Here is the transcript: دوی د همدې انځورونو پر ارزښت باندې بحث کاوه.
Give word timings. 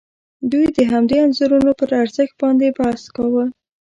دوی 0.51 0.67
د 0.77 0.79
همدې 0.91 1.17
انځورونو 1.25 1.71
پر 1.79 1.89
ارزښت 2.03 2.35
باندې 2.41 2.67
بحث 2.77 3.03
کاوه. 3.15 3.45